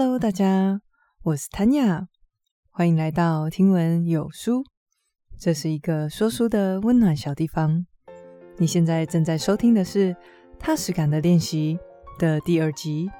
[0.00, 0.80] Hello，大家，
[1.24, 2.06] 我是 Tanya，
[2.70, 4.62] 欢迎来到听闻有书。
[5.36, 7.84] 这是一个说书的温暖小地方。
[8.58, 10.14] 你现在正在收听的是
[10.56, 11.80] 《踏实感的练习》
[12.20, 13.10] 的第二集。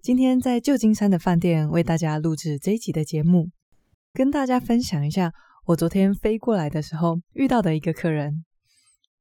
[0.00, 3.48] 今天在旧金山的饭店为大家录制这一集的节目，
[4.12, 5.32] 跟大家分享一下
[5.66, 8.44] 我昨天飞过来的时候遇到的一个客人。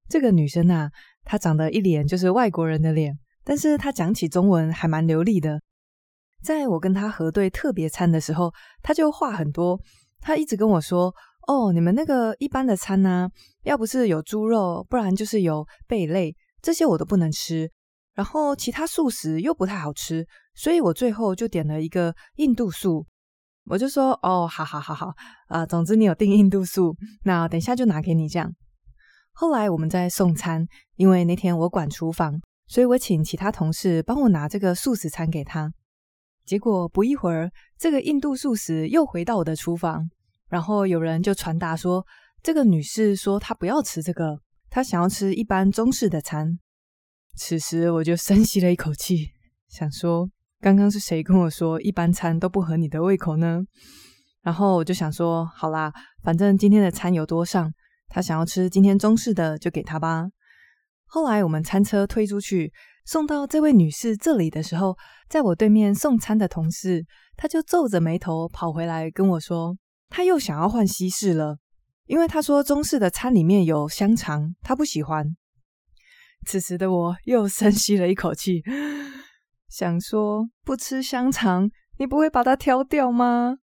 [0.10, 0.89] 这个女生啊，
[1.23, 5.61] 她长得一脸就是外国人的脸，但是她讲起中文还蛮流利的。
[6.43, 9.80] 在我跟她核对特别餐的时候，她就话很多。
[10.19, 11.14] 她一直跟我说
[11.47, 13.30] ：“哦，你们那个一般的餐呢，
[13.64, 17.69] 要不是有猪肉，不然就是有贝类，这些我都不能吃。
[18.16, 23.05] 然后其他素食又不太好吃，所以我最后就点了一个印度素。
[23.66, 25.14] 我就说：哦，好好好好
[25.47, 28.52] 啊，总之你有订印度素，那等一下就拿给你这样。”
[29.42, 30.68] 后来我们在送餐，
[30.98, 35.72] 因为那天我管厨房，所以我请其他同事帮我拿这个素食餐给他。
[36.44, 40.09] 结果不一会儿，这个印度素食又回到我的厨房，
[40.50, 42.05] 然后有人就传达说，
[42.44, 46.59] 这个女士说她不要吃这个，她想要吃一般中式的餐。
[47.38, 49.30] 此时我就深吸了一口气，
[49.69, 53.61] 想说，刚刚是谁跟我说一般餐都不合你的胃口呢？
[54.41, 57.72] 然后我就想说，好啦，反正今天的餐有多上。
[58.09, 60.27] 他想要吃今天中式的，就给他吧。
[61.05, 62.73] 后来我们餐车推出去，
[63.05, 67.05] 送到这位女士这里的时候，在我对面送餐的同事，
[67.38, 69.77] 他就皱着眉头跑回来跟我说，
[70.09, 71.57] 他又想要换西式了，
[72.05, 75.35] 因为他说中式的餐里面有香肠，他不喜欢。
[76.45, 78.63] 此时的我又深吸了一口气，
[79.67, 83.57] 想说不吃香肠，你不会把它挑掉吗？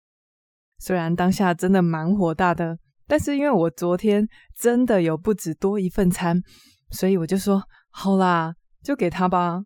[0.78, 2.78] 虽然当下真的蛮火大的。
[3.06, 4.26] 但是因为我昨天
[4.58, 6.40] 真的有不止多一份餐，
[6.90, 9.62] 所以我就说好啦，就给他吧。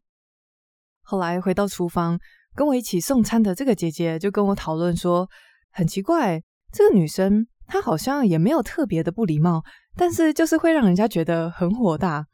[1.03, 2.19] 后来回到厨房，
[2.55, 5.29] 跟我一起送餐的这个姐姐就跟我讨论说，
[5.71, 9.63] 很奇怪，这个女生她好像也没有特别的不礼貌，
[9.97, 12.27] 但是就是会让人家觉得很火大。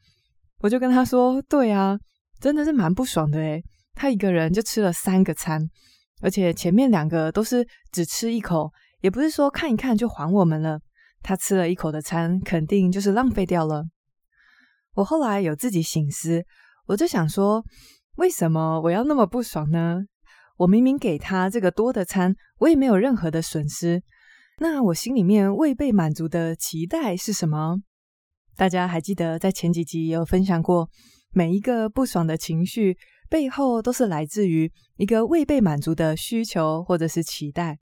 [0.61, 1.99] 我就跟她说，对啊，
[2.41, 3.63] 真的是蛮不爽的诶，
[3.95, 5.61] 她一个人就吃了三个餐，
[6.23, 8.73] 而且前面两个都是只吃一口，
[9.03, 10.81] 也不是说看一看就还我们了。
[11.25, 13.87] 他吃了一口的餐，肯定就是浪费掉了。
[14.95, 16.45] 我后来有自己醒思，
[16.87, 17.65] 我就想说，
[18.17, 20.03] 为什么我要那么不爽呢？
[20.59, 24.03] 我明明给他这个多的餐，我也没有任何的损失。
[24.59, 27.79] 那我心里面未被满足的期待是什么？
[28.55, 30.91] 大家还记得在前几集有分享过，
[31.33, 32.99] 每一个不爽的情绪
[33.31, 37.79] 背后都是来自于一个未被满足的需求或者是期待。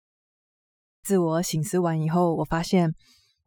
[1.03, 2.95] 自我醒思完以后，我发现。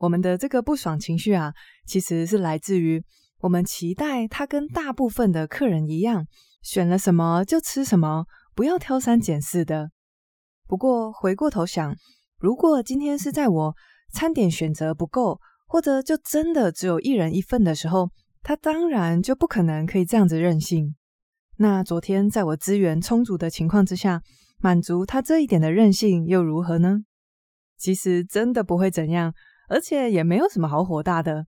[0.04, 1.54] 我们的这个不爽情绪啊，
[1.86, 3.02] 其实是来自于
[3.40, 6.28] 我们期待他跟大部分的客人一样，
[6.62, 9.92] 选了什么就吃什么，不要挑三拣四的。
[10.68, 11.96] 不过回过头想，
[12.38, 13.74] 如果今天是在我
[14.12, 18.10] 餐点选择不够，或者就真的只有一人一份的时候，
[18.42, 20.94] 他当然就不可能可以这样子任性。
[21.60, 24.22] 那昨天在我资源充足的情况之下，
[24.60, 27.06] 满足他这一点的任性又如何呢？
[27.78, 29.34] 其实真的不会怎样。
[29.70, 31.46] 而且也没有什么好火大的。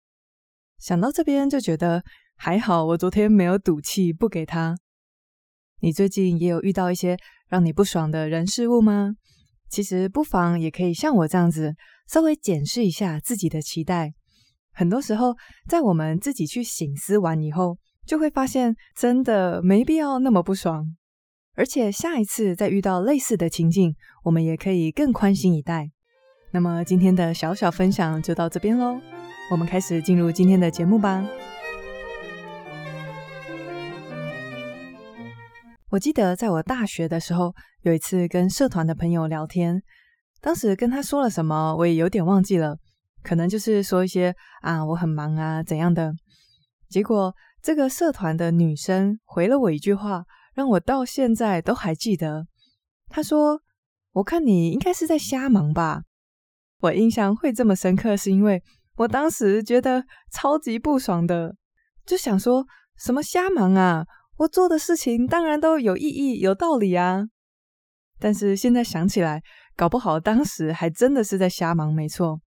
[0.78, 2.02] 想到这边就觉得
[2.36, 4.76] 还好，我昨天没有赌气不给他。
[5.80, 7.16] 你最近也有遇到一些
[7.48, 9.12] 让你不爽的人事物吗？
[9.68, 11.74] 其实不妨也可以像我这样子，
[12.08, 14.12] 稍微检视一下自己的期待。
[14.72, 15.34] 很多时候，
[15.68, 20.96] 在我们自己去醒思完以后，就会发现真的没必要那么不爽。
[21.54, 23.94] 而且下一次再遇到类似的情境，
[24.24, 25.90] 我们也可以更宽心以待。
[26.54, 29.00] 那么今天的小小分享就到这边喽，
[29.50, 31.24] 我们开始进入今天的节目吧。
[35.88, 39.82] 我记得在我大学的时候，有一次跟社团的朋友聊天，
[40.42, 42.76] 当时跟他说了什么，我也有点忘记了，
[43.22, 46.12] 可能就是说一些啊，我很忙啊怎样的。
[46.90, 50.24] 结果这个社团的女生回了我一句话，
[50.54, 52.46] 让我到现在都还记得。
[53.08, 53.62] 她说
[54.12, 56.02] ：“我看你应该是在瞎忙吧。”
[56.82, 58.60] 我印象会这么深刻，是因为
[58.96, 61.54] 我当时觉得超级不爽的，
[62.04, 62.66] 就想说
[62.98, 64.04] 什么瞎忙啊！
[64.38, 67.22] 我做的事情当然都有意义、有道理啊。
[68.18, 69.40] 但是现在想起来，
[69.76, 72.40] 搞不好当时还真的是在瞎忙，没错。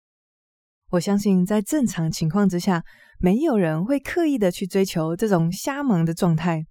[0.92, 2.82] 我相信在正常情况之下，
[3.18, 6.64] 没有人会刻意的去追求这种瞎忙的状态。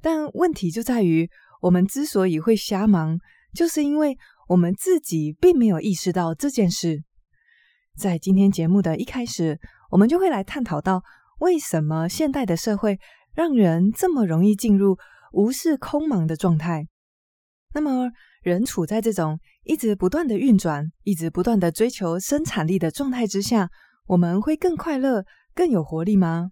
[0.00, 1.28] 但问题就在于，
[1.60, 3.18] 我们之所以会瞎忙，
[3.52, 4.16] 就是因为。
[4.48, 7.02] 我们自己并没有意识到这件事。
[7.96, 9.58] 在今天节目的一开始，
[9.90, 11.02] 我们就会来探讨到
[11.38, 12.98] 为什么现代的社会
[13.34, 14.98] 让人这么容易进入
[15.32, 16.86] 无视空忙的状态？
[17.74, 18.10] 那么，
[18.42, 23.68] 人处在这种一直不断的运转、一直不断的追求生产力的状态之下，
[24.06, 25.24] 我们会更快乐、
[25.54, 26.50] 更有活力吗？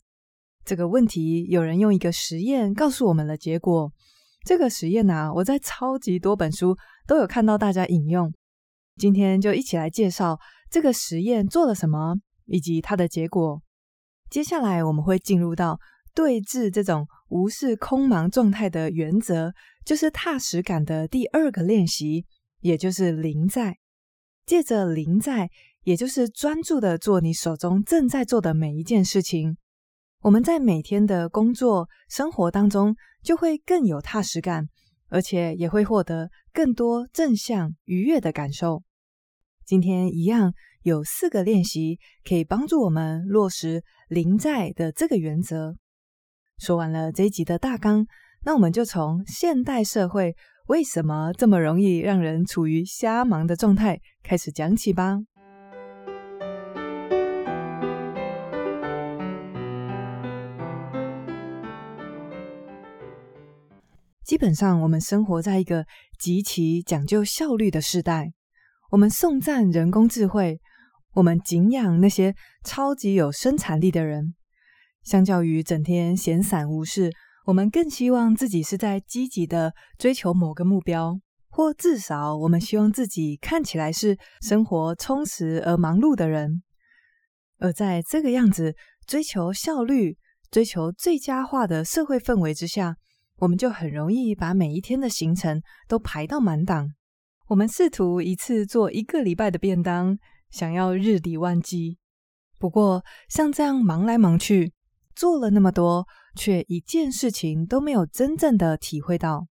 [0.64, 3.92] 这个问题，有人用一个实验告诉我们了结果。
[4.44, 6.76] 这个实验呢，我在超级多本书
[7.12, 8.32] 都有看到大家引用。
[8.96, 12.16] 今天就一起来介绍这个实验做了什么，
[12.46, 13.60] 以及它的结果。
[14.30, 15.78] 接下来我们会进入到
[16.14, 19.52] 对峙这种无视空忙状态的原则，
[19.84, 22.24] 就是踏实感的第二个练习，
[22.60, 23.76] 也就是临在。
[24.46, 25.50] 借着临在，
[25.82, 29.58] 也就是专注的做你手中正在做的每一件事情。
[30.22, 34.66] 我们在每天的工作生活当中，就会更有踏实感，
[35.10, 38.82] 而且也会获得更多正向愉悦的感受。
[39.64, 40.52] 今天一样
[40.82, 45.76] 有四个练习，可以帮助我们落实临在的这个原则。
[46.58, 48.06] 说完了这一集的大纲，
[48.44, 55.18] 那我们就从现代社会为什么这么容易让人处于瞎忙的状态开始讲起吧。
[64.32, 65.84] 基本上，我们生活在一个
[66.18, 68.32] 极其讲究效率的时代。
[68.90, 70.58] 我们颂赞人工智慧，
[71.12, 72.34] 我们敬仰那些
[72.64, 74.34] 超级有生产力的人。
[75.02, 77.12] 相较于整天闲散无事，
[77.44, 81.20] 我们更希望自己是在积极的追求某个目标，
[81.50, 86.62] 或至少我们希望自己看起来是生活充实而忙碌的人。
[87.58, 88.74] 而在这个样子
[89.06, 90.16] 追求效率、
[90.50, 92.96] 追求最佳化的社会氛围之下，
[93.42, 96.88] 我们就很容易把每一天的行程都排到满档。
[97.48, 100.16] 我们试图一次做一个礼拜的便当，
[100.50, 101.98] 想要日理万机。
[102.60, 104.72] 不过，像这样忙来忙去，
[105.16, 106.06] 做了那么多，
[106.36, 109.48] 却一件事情都没有真正的体会到。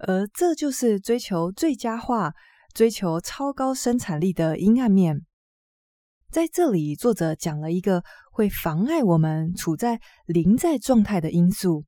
[0.00, 2.34] 而这就是追求最佳化、
[2.74, 5.24] 追求超高生产力的阴暗面。
[6.30, 11.86] 在这里，作者讲了一个会妨碍我们处在临在状态的因素。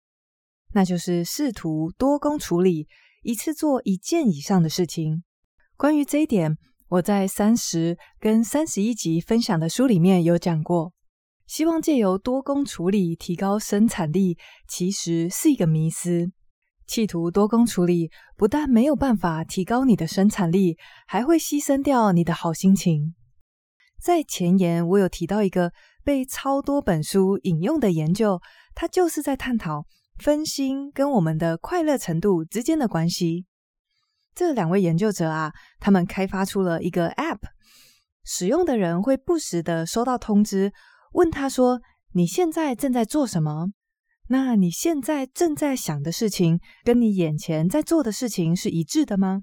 [0.75, 2.89] 那就是试图多工处理，
[3.23, 5.23] 一次做一件以上的事情。
[5.77, 6.57] 关于这一点，
[6.89, 10.93] 我在三十跟三十一集分享的书里面有讲过。
[11.47, 16.33] 希望借由多工处理提高生产力，其实是一个迷思。
[16.87, 20.77] 企图多工处理，不但没有办法提高你的生产力，
[21.07, 23.15] 还会牺牲掉你的好心情。
[24.01, 25.73] 在前言，我有提到一个
[26.05, 28.41] 被超多本书引用的研究，
[28.75, 29.87] 它就是在探讨。
[30.19, 33.47] 分心跟我们的快乐程度之间的关系。
[34.35, 37.41] 这两位研究者啊，他们开发出了一个 App，
[38.25, 40.73] 使用的人会不时的收到通知，
[41.12, 41.81] 问他说
[42.14, 43.73] ：“你现在正在做什么？
[44.29, 49.43] 那你现在正在想的事情，跟你眼前在做的事情是一致的吗？”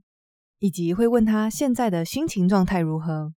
[0.60, 3.33] 以及会问他现在的心情状态如何。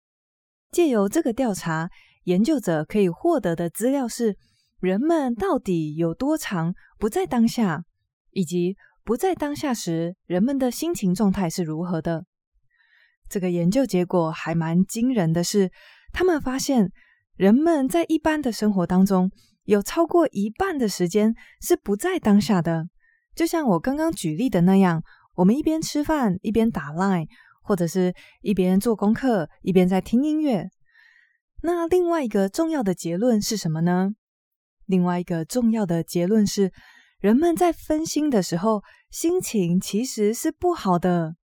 [0.71, 1.91] 借由这个调查，
[2.25, 4.37] 研究者可以获得的资料是。
[4.81, 7.85] 人们到底有多长不在当下，
[8.31, 12.25] 以及不在当下时，人们的心情状态是如何的？
[13.29, 15.71] 这个研究结果还蛮惊人的是，
[16.13, 16.91] 他们发现
[17.37, 19.31] 人们在一般的生活当中，
[19.65, 22.89] 有超过一半的时间是不在当下的。
[23.35, 25.03] 就像我刚刚举例的那样，
[25.35, 27.27] 我们一边吃饭一边打 Line，
[27.63, 30.71] 或者是一边做功课一边在听音乐。
[31.63, 34.15] 那另外一个重要的结论是什么呢？
[34.91, 36.73] 另外一个重要的结论是，
[37.21, 41.37] 人们在分心的时候，心情其实是不好的。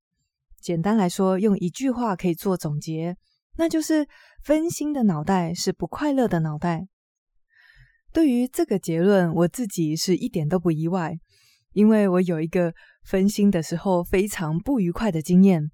[0.61, 3.17] 简单来说，用一句话可以做总结，
[3.57, 4.09] 那就是
[4.43, 6.89] 分心的脑袋是不快乐的脑袋。
[8.13, 11.17] 对于这个结论，我自己是一点都不意外，
[11.73, 12.75] 因为我有一个
[13.05, 15.71] 分心的时候非常不愉快的经验，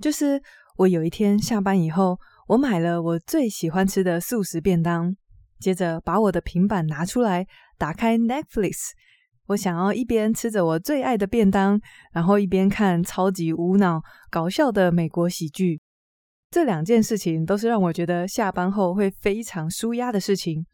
[0.00, 0.40] 就是
[0.76, 5.16] 我有一天下班以后，我买了我最喜欢吃的素食便当。
[5.60, 7.46] 接着把我的平板拿出来，
[7.78, 8.90] 打开 Netflix，
[9.46, 11.80] 我想要一边吃着我最爱的便当，
[12.12, 15.80] 然后一边看超级无脑搞笑的美国喜剧。
[16.50, 20.64] 这两件事情都是让我觉得下班后会非常舒压的事情。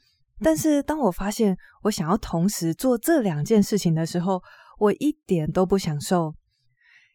[0.43, 4.43] 但是当我发现我想要同时做这两件事情的时候，
[4.79, 6.35] 我一点都不享受，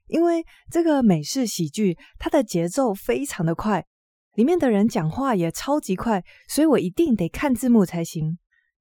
[0.07, 3.85] 因为这个美式喜剧它的节奏非常的快。
[4.35, 8.37] 里面的人讲话也超级快，所以我一定得看字幕才行。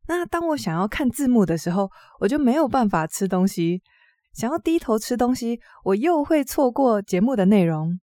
[0.06, 3.82] 那当我想要看字幕的时候，我就没有办法吃东西。
[4.34, 7.98] 想要低头吃东西，我又会错过节目的内容。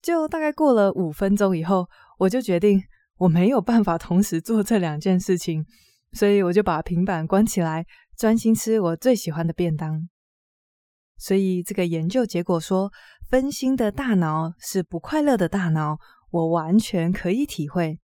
[0.00, 2.82] 就大概过了五分钟以后，我就决定
[3.18, 5.64] 我没有办法同时做这两件事情，
[6.12, 7.84] 所以我就把平板关起来，
[8.16, 10.08] 专心吃我最喜欢的便当。
[11.18, 12.90] 所以这个研究结果说，
[13.28, 15.98] 分心的大脑是不快乐的大脑，
[16.32, 18.00] 我完全可以体会。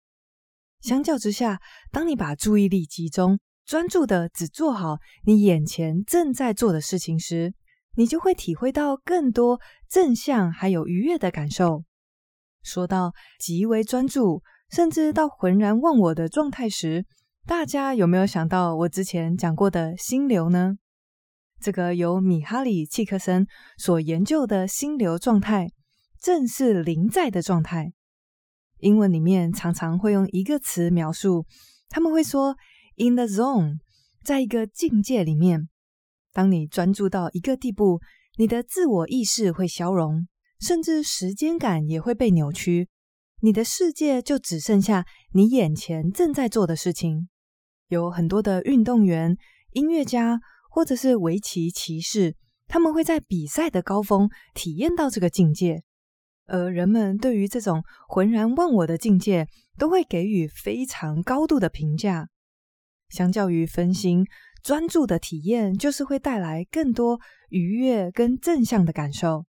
[0.82, 1.60] 相较之下，
[1.92, 7.54] 当你把注意力集中，专注的只做好你眼前正在做的事情时，
[7.96, 11.84] 你就会体会到更多正向还有愉悦的感受。
[12.64, 17.06] 说到极为专注，甚至到浑然忘我的状态时，
[17.46, 20.78] 大家有没有想到我之前讲过的心流呢？
[21.60, 25.72] 这个由米哈里契克森所研究的心流状态，
[26.22, 27.94] 正是临在的状态。
[28.80, 31.46] 英文里面常常会用一个词描述，
[31.90, 32.56] 他们会说
[32.98, 33.78] “in the zone”，
[34.24, 35.70] 在一个境界里面。
[36.34, 38.00] 当你专注到一个地步，
[38.38, 40.28] 你的自我意识会消融，
[40.60, 42.90] 甚至时间感也会被扭曲。
[43.42, 47.30] 你的世界就只剩下你眼前正在做的事情。
[47.88, 49.38] 有很多的运动员、
[49.72, 50.40] 音乐家。
[50.70, 52.36] 或者是围棋棋士，
[52.68, 55.82] 他们会在比赛的高峰体验到这个境界，
[56.48, 62.30] 而人们对于这种浑然忘我的境界，都会给予非常高度的评价。
[63.10, 64.26] 相较于分心，
[64.64, 69.46] 专注的体验就是会带来更多愉悦跟正向的感受。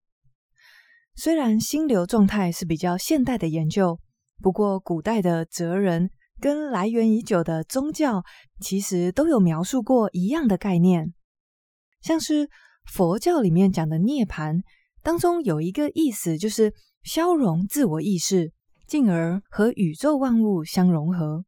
[1.15, 3.99] 虽然心流状态是比较现代的研究，
[4.41, 6.09] 不过古代的哲人
[6.41, 8.23] 跟来源已久的宗教，
[8.59, 11.13] 其实都有描述过一样的概念。
[12.01, 12.49] 像是
[12.85, 14.61] 佛教里面讲的涅槃
[15.05, 18.51] 当中有一个意思，就是消融自我意识，
[18.87, 21.45] 进而和宇宙万物相融合。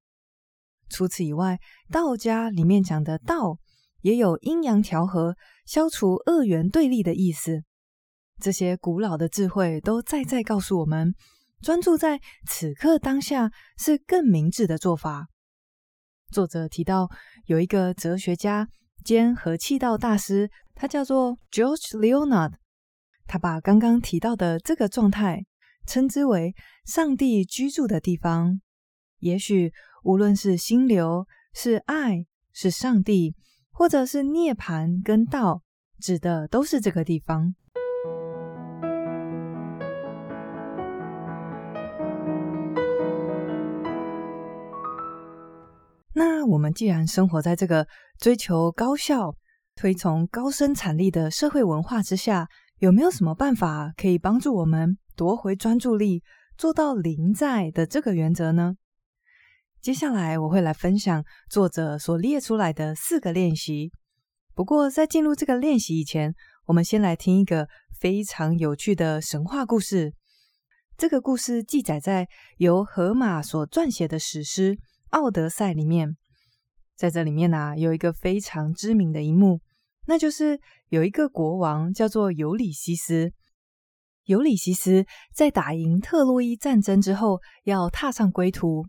[0.90, 1.58] 除此以外，
[1.90, 3.58] 道家里面讲的道
[4.02, 5.36] 也有阴阳调和、
[5.66, 7.64] 消除二元对立的意思。
[8.40, 11.16] 这些古老的智慧都再再告诉我们，
[11.60, 13.50] 专注在此刻当下
[13.80, 15.30] 是更明智的做法。
[16.32, 17.10] 作者提到
[17.48, 18.70] 有一个哲学家。
[19.04, 22.52] 兼和气道大师，他叫做 George Leonard。
[23.28, 25.46] 他把刚刚提到的这个状态
[25.86, 26.56] 称之为
[26.86, 28.62] 上帝居住的地方。
[29.20, 33.36] 也许无论是心流、是爱、是上帝，
[33.72, 35.62] 或者是涅槃跟道，
[36.00, 37.54] 指的都是这个地方。
[46.14, 47.88] 那我们既然生活在这个
[48.20, 49.36] 追求高效、
[49.76, 52.48] 推崇高生产力的社会文化之下，
[52.80, 56.22] 有没有什么办法可以帮助我们夺回专注力，
[56.58, 58.76] 做到临在的这个原则呢？
[59.82, 63.92] 接下来我会来分享作者所列出来的四个练习。
[64.54, 67.68] 不过在进入这个练习以前，我们先来听一个
[68.00, 70.14] 非常有趣的神话故事。
[70.98, 74.76] 这个故事记载在由荷马所撰写的史诗。
[75.10, 76.18] 《奥德赛》里面，
[76.96, 79.62] 在这里面呢、有一个非常知名的一幕，
[80.06, 83.34] 那就是有一个国王叫做尤里西斯。
[84.26, 88.86] 尤里西斯在打赢特洛伊战争之后，要踏上归途，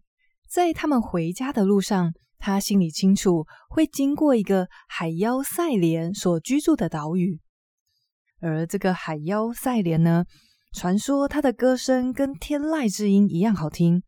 [0.48, 7.40] 在他们回家的路上，他心里清楚会经过一个海妖赛莲所居住的岛屿，
[8.40, 10.24] 而这个海妖赛莲呢，
[10.72, 14.02] 传说他的歌声跟天籁之音一样好听。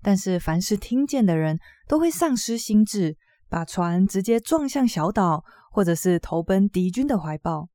[0.00, 3.16] 但是，凡是听见的人都会丧失心智，
[3.48, 7.68] 把船直接撞向小岛，或者是投奔敌军的怀抱。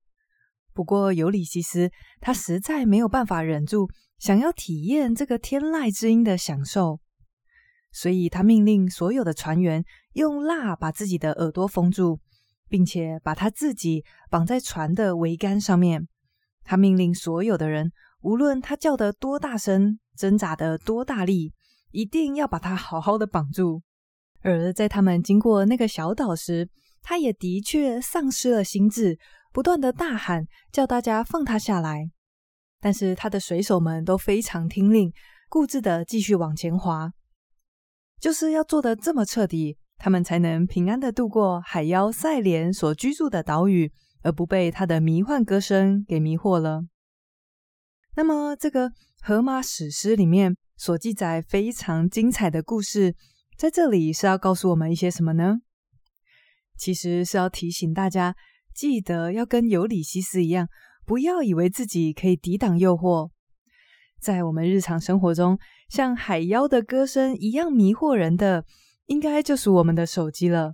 [0.74, 7.00] 不过，尤里西斯他实在没有办法忍住，想要体验这个天籁之音的享受，
[7.92, 9.84] 所以他命令所有的船员
[10.14, 12.20] 用蜡把自己的耳朵封住，
[12.70, 16.08] 并且把他自己绑在船的桅杆上面。
[16.64, 21.54] 他命令所有的人，无论他叫得多大声，挣扎得多大力。
[21.92, 23.84] 一定要把他好好的绑住。
[24.42, 26.68] 而在他们经过那个小岛时，
[27.04, 29.20] 他也的确丧失了心智，
[29.52, 32.10] 不断的大喊，叫大家放他下来。
[32.80, 35.14] 但是他的水手们都非常听令，
[35.50, 37.12] 固执的继续往前划。
[38.20, 43.92] 就是要做的这么彻底，他们才能平安的度过海妖赛莲所居住的岛屿，
[44.22, 46.86] 而不被他的迷幻歌声给迷惑了。
[48.16, 48.92] 那么，这个
[49.22, 50.56] 荷马史诗里面。
[50.76, 53.16] 所记载非常精彩的故事，
[53.56, 55.60] 在这里是要告诉我们一些什么呢？
[56.84, 58.36] 其实是要提醒大家，
[58.75, 60.68] 记得要跟尤里西斯一样，
[61.06, 63.30] 不要以为自己可以抵挡诱惑。
[64.20, 68.66] 在我们日常生活中，像海妖的歌声一样迷惑人的，
[69.06, 70.74] 应该就属我们的手机了。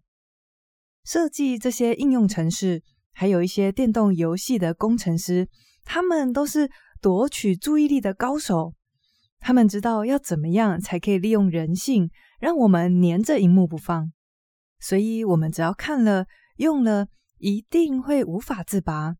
[1.05, 2.81] 设计这些应用程式，
[3.13, 5.47] 还有一些电动游戏的工程师，
[5.83, 8.73] 他们都是夺取注意力的高手。
[9.39, 14.11] 他们知道要怎么样才可以利用人性，让我们黏着荧幕不放。
[14.79, 16.25] 所以我们只要看了、
[16.57, 17.07] 用了，
[17.37, 19.15] 一定会无法自拔。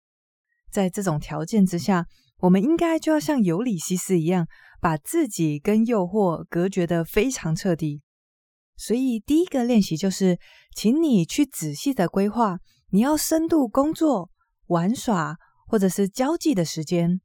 [0.72, 2.06] 在这种条件之下，
[2.40, 4.48] 我们应该就要像尤里西斯一样，
[4.80, 8.02] 把自己跟诱惑隔绝得非常彻底。
[8.78, 10.40] 所以，第一个练习就是，
[10.74, 12.60] 请你去仔细的规划
[12.92, 14.30] 你要深度工作、
[14.68, 15.38] 玩耍
[15.68, 17.20] 或者是交际的时间。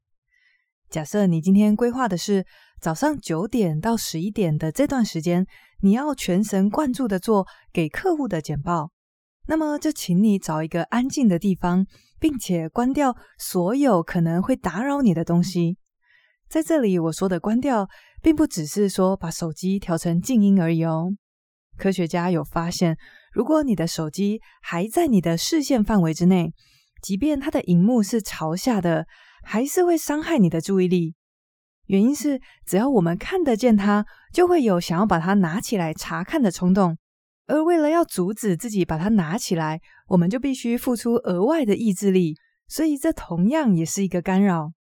[0.91, 2.45] 假设你今天规划的是
[2.81, 5.47] 早上九点到十一点的这段时间，
[5.81, 8.91] 你要全神贯注的做给客户的简报，
[9.47, 11.87] 那么就请你找一个安静的地方，
[12.19, 15.77] 并且关掉所有可能会打扰你的东西。
[16.49, 17.89] 在这里，我说的关掉，
[18.23, 21.11] 并不只是说把手机调成静音而已哦。
[21.77, 22.97] 科学家有发现，
[23.33, 26.53] 如果你的手机还在你的视线范围之内，
[27.03, 29.07] 即便它的荧幕是朝下的，
[29.43, 31.15] 还是会伤害你的注意力。
[31.87, 36.97] 原因是，只要我们看得见它，就会有想要把它拿起来查看的冲动。
[37.47, 42.37] 而为了要阻止自己把它拿起来，我们就必须付出额外的意志力。
[42.67, 44.73] 所以，这同样也是一个干扰。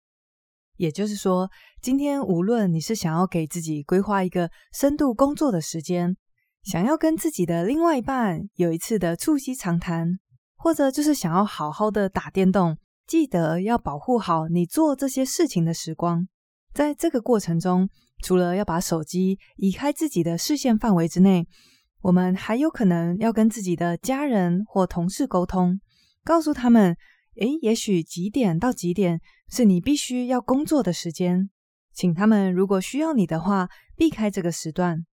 [0.76, 6.16] 也就是说，今天无论你是想要给自己规划一个深度工作的时间，
[6.62, 10.20] 想要跟自己的另外一半有一次的促膝长谈，
[10.54, 12.78] 或者就是想要好好的打电动，
[13.08, 16.28] 记得要保护好你做这些事情的时光。
[16.72, 17.88] 在这个过程中，
[18.22, 21.46] 除了要把手机移开自己的视线范围之内，
[22.00, 25.80] 我们还有可能要跟自己的家人或同事沟通，
[26.24, 26.96] 告诉他们：
[27.36, 31.50] 诶，也许几点到几点是你必须要工作的时间，
[31.92, 35.04] 请他们如果需要你的话，避开这个时段。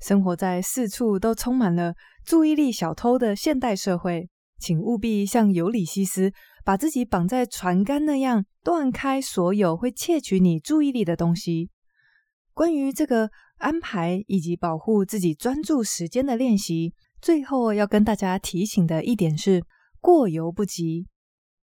[0.00, 1.94] 生活在四处都充满了
[2.24, 6.32] 注意力小偷的现代社会，请务必像尤里西斯，
[6.64, 11.70] 把自己绑在船杆那样，断开所有会窃取你注意力的东西。
[12.52, 19.62] 关于这个安排以及保护自己专注时间的练习，最后要跟大家提醒的一点是：
[20.00, 21.06] 过犹不及。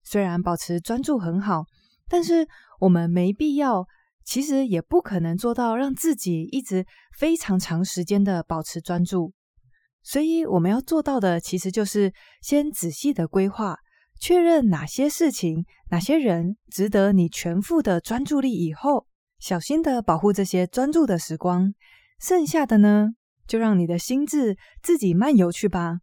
[0.04, 1.64] 虽然保持专注很好，
[2.08, 2.46] 但是
[2.80, 3.86] 我们没必要。
[4.24, 6.86] 其实也不可能做到让自己一直
[7.18, 9.32] 非常长时间的保持专注，
[10.04, 13.76] 所以我们要做到的其实就是先仔细的规划，
[14.22, 19.08] 确认哪些事情、哪些人值得你全副的专注力以后，
[19.40, 21.74] 小心的保护这些专注的时光。
[22.20, 23.08] 剩下的呢，
[23.48, 25.98] 就让你的心智自己漫游去吧。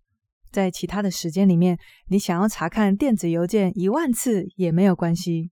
[0.51, 1.79] 在其他的时间里面，
[2.09, 5.51] 你想要查看电子邮件一万次也没有关系。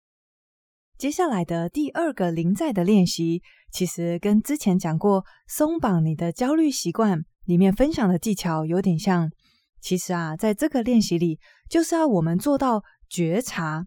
[0.96, 9.32] 接下来的第二个临在的练习，其实跟之前讲过松绑你的焦虑习惯里面分享的技巧有点像。
[9.82, 13.84] 其实啊，在这个练习里，就是要我们做到觉察，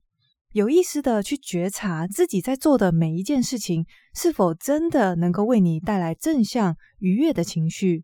[0.51, 8.03] 有意识的去觉察自己在做的每一件事情，是否真的能够为你带来正向愉悦的情绪。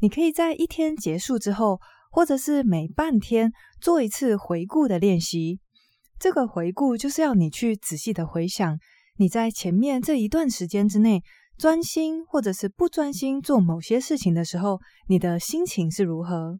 [0.00, 1.78] 你可以在一天结束之后，
[2.10, 5.60] 或者是每半天做一次回顾的练习。
[6.18, 8.78] 这个回顾就是要你去仔细的回想，
[9.18, 11.22] 你在前面这一段时间之内，
[11.58, 16.58] 专心或者是不专心做某些事情的时候，你的心情是如何。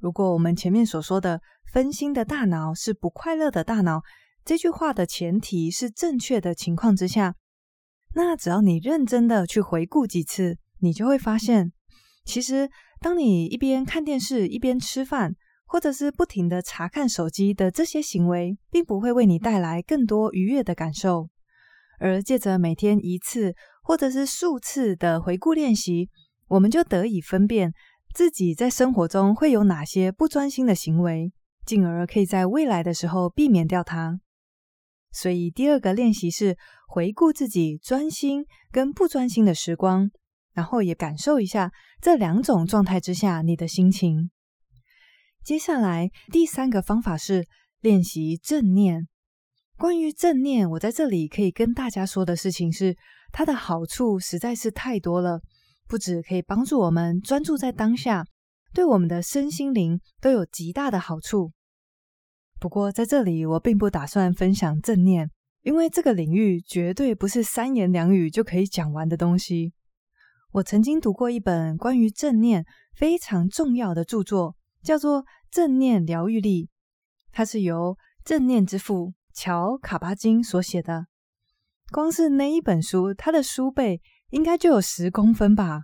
[0.00, 1.40] 如果我们前面所说的
[1.72, 4.02] 分心的大脑是不快乐的大脑，
[4.44, 7.34] 这句话的前提是正确的情况之下，
[8.14, 11.72] 那只要你认真的去回顾几次，你就会发现，
[12.24, 15.34] 其实当你一边看电视一边吃饭。
[15.70, 21.28] 或者是不停的查看手机的这些行为，并不会为你带来更多愉悦的感受。
[22.00, 26.08] 而借着每天一次或者是数次的回顾练习，
[26.48, 27.74] 我们就得以分辨
[28.18, 31.32] 自己在生活中会有哪些不专心的行为，
[31.64, 34.18] 进而可以在未来的时候避免掉它。
[35.12, 40.10] 所以，第二个练习是回顾自己专心跟不专心的时光，
[40.52, 44.32] 然后也感受一下这两种状态之下你的心情。
[45.44, 47.46] 接下来第三个方法是
[47.80, 49.06] 练习正念。
[49.76, 52.96] 关于正念，我在这里可以跟大家说的事情是，
[53.30, 55.40] 它的好处实在是太多了，
[55.88, 58.24] 不止可以帮助我们专注在当下，
[58.74, 61.52] 对我们的身心灵都有极大的好处。
[62.60, 65.30] 不过在这里，我并不打算分享正念，
[65.62, 69.72] 因为这个领域绝对不是三言两语就可以讲完的东西。
[70.52, 74.54] 我曾经读过一本关于正念非常重要的著作。
[74.80, 76.70] 叫做正念疗愈力，
[77.32, 81.08] 它是由正念之父乔卡巴金所写的。
[81.90, 85.82] 光是那一本书，它的书背应该就有十公分吧。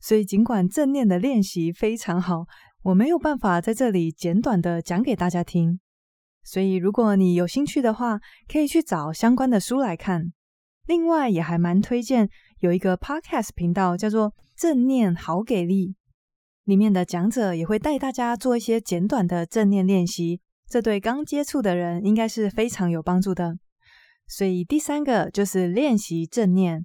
[0.00, 2.44] 所以，尽管正念的练习非常好，
[2.82, 5.80] 我没有办法在这里简短的讲给大家听。
[6.42, 10.32] 所以，如果你有兴趣的话，可以去找相关的书来看。
[10.86, 15.96] 另外，也还蛮推荐有一个 podcast 频道，叫做“正念好给力”。
[16.64, 23.56] 里面的讲者也会带大家做一些简短的正念练习，这对刚接触的人应该是非常有帮助的。
[24.28, 26.84] 所以第三个就是练习正念。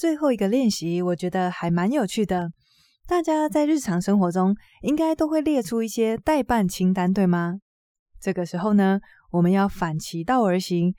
[0.00, 2.52] 最后一个练习，我觉得还蛮有趣的。
[3.06, 7.56] 大家在日常生活中应该都会列出一些待办清单，对吗？
[8.18, 10.94] 这个时候呢，我们要反其道而行，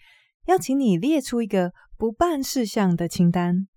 [0.46, 3.68] 要请你列出一个不办事项的清单。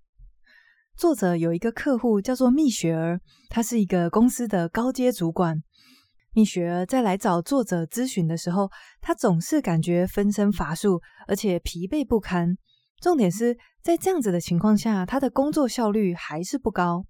[0.94, 5.62] 作者有一个客户叫做蜜雪儿，她是一个公司的高阶主管。
[6.34, 12.58] 蜜雪儿在来找作者咨询的时候，她总是感觉分身乏术，而且疲惫不堪。
[13.00, 17.04] 重点是在这样子的情况下，他的工作效率还是不高。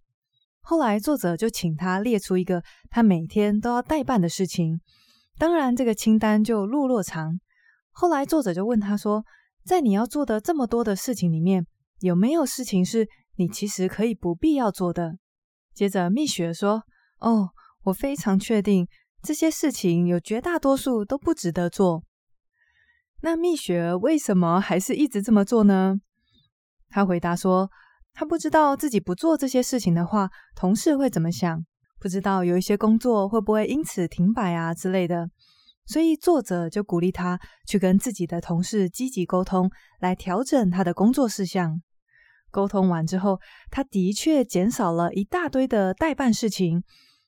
[0.60, 4.80] 后来作者就请他列出一个他每天都要代办的事情，
[5.38, 7.38] 当然这个清单就落落长。
[7.90, 9.24] 后来作者就问他说
[9.64, 11.66] ：“在你要做的这么多的事情里面，
[12.00, 15.18] 有没有事情是你其实可以不必要做的？”
[15.74, 16.82] 接着蜜雪说
[17.20, 17.50] ：“哦，
[17.84, 18.88] 我非常确定。”
[19.22, 22.04] 这些事情有绝大多数都不值得做。
[23.24, 25.98] 那蜜雪儿为什么还是一直这么做呢？
[26.90, 27.70] 她回答说
[28.12, 31.64] ：“她不知道自己不做这些事情的话，同事会怎么想，
[31.98, 35.30] 不知道有一些工作会不会因此停摆啊之类的。
[35.86, 41.80] 所以作者就鼓励她去跟自己的同事积极沟通，来调整她的工作事项。
[42.50, 46.84] 沟通完之后，她的确减少了一大堆的待办事情。”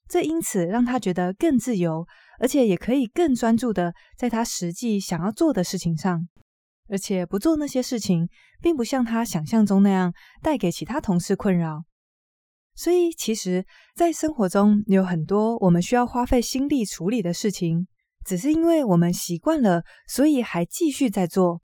[0.08, 2.06] 这因此让他觉得更自由，
[2.38, 6.28] 而且也可以更专注的在他实际想要做的事情上，
[6.88, 8.28] 而且不做那些事情，
[8.60, 11.84] 并不像他想象中那样带给其他同事困扰。
[12.74, 17.86] 所以，其实，在生活中有很多我们需要花费心力处理的事情，
[18.22, 21.62] 只是因为我们习惯了，所以还继续在做，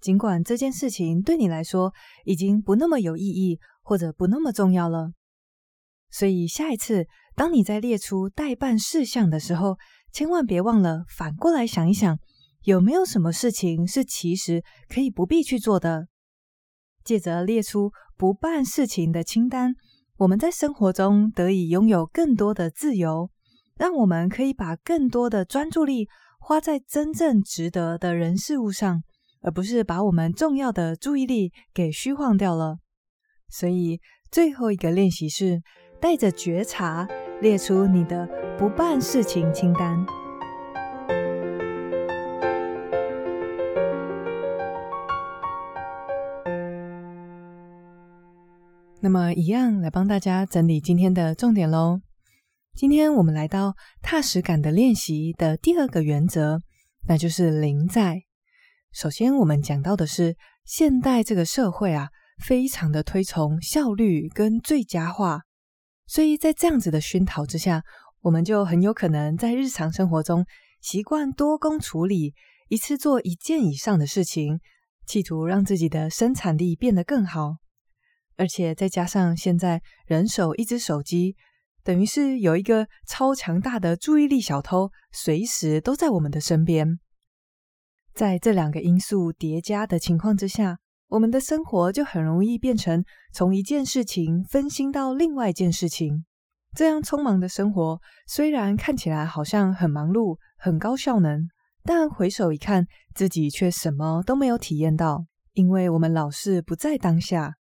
[0.00, 1.92] 尽管这件事情对你来说
[2.24, 5.10] 已经不那么有意义，或者不那么重要了。
[6.10, 9.78] 所以，下一次当你在列出待办事项的时候，
[10.12, 12.18] 千万别忘了反过来想一想，
[12.64, 16.08] 有没有什么事情是其实可以不必去做的。
[17.02, 19.74] 借着列出不办事情的清单，
[20.18, 23.30] 我们在生活中得以拥有更多的自由，
[23.76, 26.06] 让我们可以把更多的专注力
[26.38, 29.02] 花在真正值得的人事物上，
[29.40, 32.78] 而不是把我们重要的注意力给虚晃掉了。
[33.48, 35.62] 所以，最后一个练习是。
[36.00, 37.06] 带着觉察，
[37.42, 38.24] 列出你的
[38.56, 40.06] 不办事情清单。
[49.00, 52.00] 那么，一样来帮大家整理今天的重点喽。
[52.74, 56.60] 今天我们来到踏实感的练习的第二个原则，
[57.08, 58.22] 那就是零在。
[58.92, 65.40] 首先，我们讲到的是现代这个社会啊，非常的推崇效率跟最佳化。
[66.12, 67.82] 所以在这样子的熏陶之下，
[68.20, 70.44] 我们就很有可能在日常生活中
[70.82, 72.34] 习惯多工处理，
[72.68, 74.60] 一次做一件以上的事情，
[75.06, 77.56] 企图让自己的生产力变得更好。
[78.36, 81.34] 而且再加上现在人手一只手机，
[81.82, 86.98] 等于是有一个超强大的注意力小偷，随时都在我们的身边。
[88.12, 90.76] 在这两个因素叠加的情况之下，
[91.12, 96.24] 我们的生活就很容易变成从一件事情分心到另外一件事情。
[96.74, 101.48] 这样匆忙的生活虽然看起来好像很忙碌、很高效能，
[101.84, 107.56] 但回首一看，自己却什么都没有体验到，因为我们老是不在当下。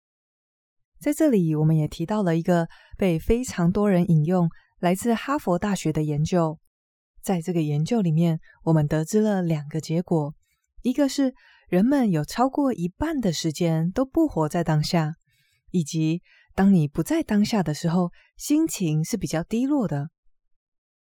[0.98, 6.58] 在这里，我们也提到了一个被非常多人引用、来自哈佛大学的研究。
[7.22, 10.34] 在这个研究里面，我们得知了两个结果，
[10.84, 11.34] 一个是，
[11.72, 15.14] 人们有超过一半的时间都不活在当下，
[15.70, 16.22] 以及
[16.54, 20.10] 当你不在当下的时候，心情是比较低落的。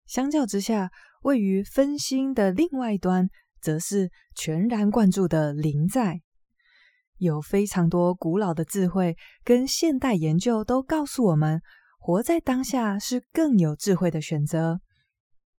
[0.08, 0.90] 相较之下，
[1.22, 3.30] 位于分心的另外一端，
[3.62, 6.22] 则是全然贯注的临在。
[7.18, 11.62] 有非常多古老的智慧跟现代研究都告诉我们，
[12.00, 14.80] 活在当下是更有智慧的选择。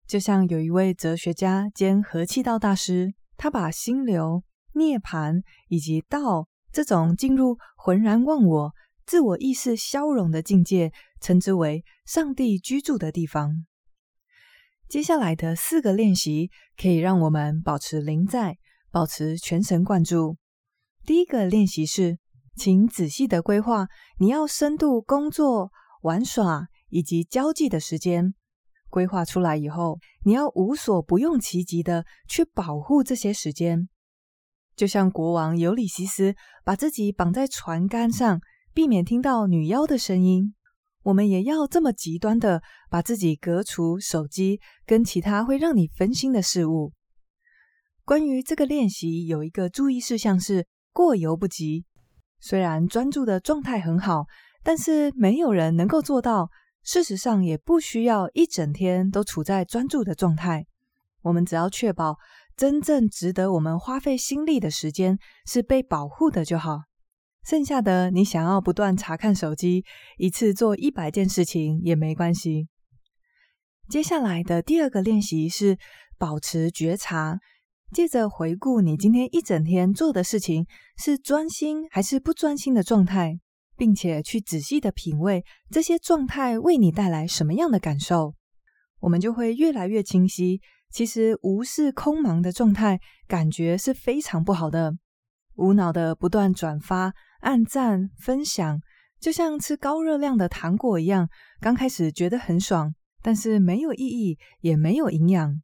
[0.08, 4.42] 就像有一位哲学家兼合气道大师，他把心流。
[4.76, 8.74] 涅槃以及道这种进入浑然忘我、
[9.06, 13.64] 自我意识消融的境界，称之为上帝居住的地方。
[14.88, 18.58] 接下来的四个练习可以让我们保持临在，
[18.90, 20.36] 保持全神贯注。
[21.04, 22.18] 第一个练习是，
[22.54, 28.34] 请仔细的规划你要深度工作、玩耍以及交际的时间。
[28.88, 33.88] 规划出来以后，你要无所不用其极的去保护这些时间。
[34.76, 36.34] 就像国王尤里西斯
[36.64, 38.40] 把自己绑在船杆上，
[38.74, 40.54] 避免听到女妖的声音。
[41.02, 46.92] 我们也要这么极端的把自己隔除手机跟其他会让你分心的事物。
[48.04, 51.84] 关于这个练习，有一个注意事项是过犹不及。
[52.38, 54.26] 虽然专注的状态很好，
[54.62, 56.50] 但是没有人能够做到。
[56.82, 60.66] 事实上，也不需要一整天都处在专注的状态。
[61.22, 62.16] 我们只要确保
[62.56, 66.80] 真正值得我们花费心力的时间是被保护的就好。
[67.44, 69.84] 剩下的，你想要不断查看手机，
[70.16, 72.68] 一次做一百件事情也没关系。
[73.88, 75.78] 接下来的第二个练习是
[76.18, 77.38] 保持觉察，
[77.92, 80.66] 借着回顾你今天一整天做的事情，
[80.96, 83.38] 是专心还是不专心的状态。
[83.78, 88.32] 并且去仔细的品味这些状态为你带来什么样的感受，
[89.00, 90.62] 我们就会越来越清晰。
[90.96, 94.94] 其实无视空茫的状态，感觉是非常不好的。
[95.56, 98.80] 无脑的不断转发、按赞、分享，
[99.20, 101.28] 就像吃高热量的糖果一样，
[101.60, 105.60] 刚开始觉得很爽，但是没有意义，也没有营养。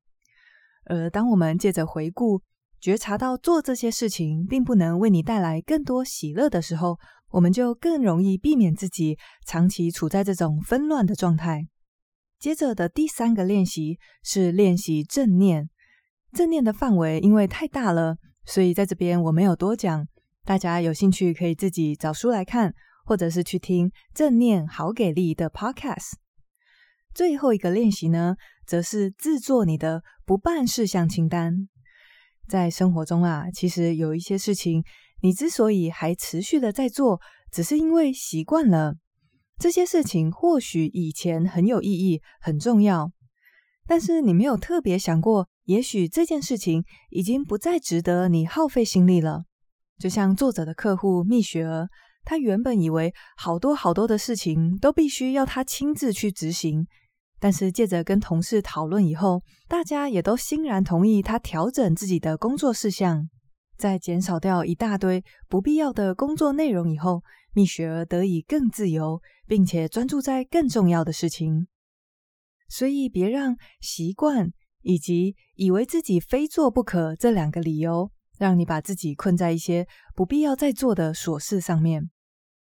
[0.84, 2.42] 而当我们借着回顾，
[2.78, 6.98] 觉察到做这些事情并不能为你带来更多喜乐的时候，
[7.30, 9.16] 我们就更容易避免自己
[9.46, 11.68] 长期处在这种纷乱的状态。
[12.42, 15.70] 接着的第三个练习是练习正念。
[16.32, 20.08] 正念的范围因为太大了，所以在这边我没有多讲。
[20.44, 22.74] 大家有兴趣可以自己找书来看，
[23.04, 26.14] 或者是去听《正念好给力》的 Podcast。
[27.14, 28.34] 最后一个练习呢，
[28.66, 31.68] 则是制作你的不办事项清单。
[32.48, 34.82] 在生活中啊，其实有一些事情。
[35.20, 37.20] 你之所以还持续的在做，
[37.52, 38.96] 只是因为习惯了。
[39.62, 43.12] 这些事情或许以前很有意义、很重要，
[43.86, 49.44] 但是你没有特别想过，也许这件事情已经不再值得你耗费心力了。
[50.00, 51.86] 就像作者的客户蜜雪儿，
[52.24, 56.88] 他原本以为好多好多的事情都必须要他亲自去执行，
[57.38, 63.28] 但是借着跟同事讨论以后，大家也都欣然同意他调整自己的工作事项。
[63.78, 67.22] 在减少掉一大堆不必要的工作内容以后，
[67.54, 71.66] 蜜雪儿得以更自由，并且专注在更重要的事情。
[72.68, 82.10] 所以，别让习惯以及以为自己非做不可这两个理由，让你把自己困在一些不必要再做的琐事上面。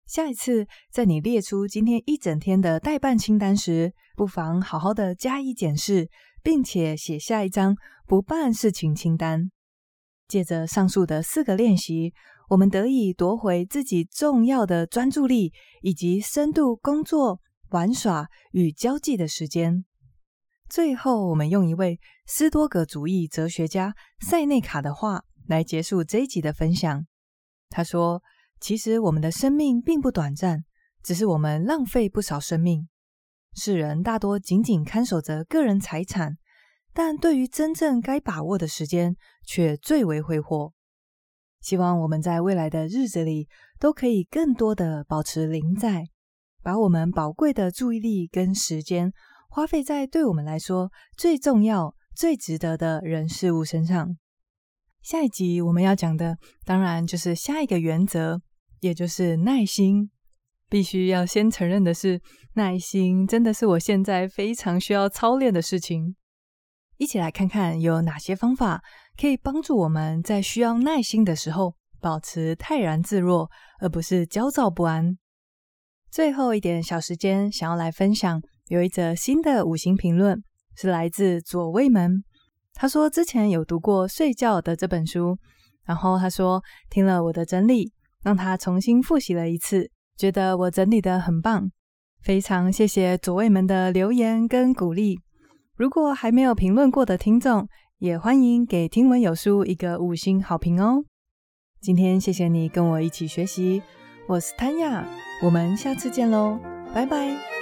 [0.06, 6.08] 下一次，在你列出今天一整天的待办清单时，不妨好好的加以检视，
[6.43, 9.50] 并且写下一张不办事情清单。
[10.28, 12.13] 借着上述的四个练习，
[12.49, 19.86] 我们得以夺回自己重要的专注力，以及深度工作、玩耍与交际的时间。
[20.69, 27.05] 最后，我们用一位斯多葛主义哲学家塞内卡的话来结束这一集的分享。
[27.69, 28.21] 他说
[28.60, 30.63] ：“其实我们的生命并不短暂，
[31.03, 32.88] 只是我们浪费不少生命。
[33.53, 36.38] 世人大多紧紧看守着个人财产。”
[36.97, 40.71] 但对于真正该把握的时间，却最为挥霍。
[41.65, 43.47] 希望我们在未来的日子里，
[43.80, 46.04] 都可以更多的保持临在，
[46.62, 49.12] 把我们宝贵的注意力跟时间，
[49.49, 54.15] 花费在对我们来说最重要、最值得的人事物身上。
[55.01, 58.39] 下一集我们要讲的，当然就是下一个原则，
[58.82, 60.12] 也就是耐心。
[60.69, 62.21] 必须要先承认的是，
[62.54, 66.15] 耐心真的是我现在非常需要操练的事情。
[66.97, 68.84] 一起来看看有哪些方法
[69.19, 73.49] 可以帮助我们在需要耐心的时候保持泰然自若，
[73.80, 75.17] 而不是焦躁不安。
[76.12, 80.41] 最后一点小时间，想要来分享有一则新的五星评论，
[80.75, 82.23] 是来自左卫门。
[82.73, 85.38] 他说之前有读过《睡觉》的这本书，
[85.86, 91.71] 然后他说听了我的整理，让他重新复习了一次，觉得我整理得很棒。
[92.21, 95.19] 非常谢谢左卫门的留言跟鼓励。
[95.75, 97.67] 如果还没有评论过的听众，
[97.99, 101.05] 也欢迎给听闻有书一个五星好评哦。
[101.79, 103.81] 今天谢谢你跟我一起学习，
[104.27, 105.05] 我是 Tanya，，
[105.41, 106.60] 我们下次见喽，
[106.93, 107.55] 拜拜。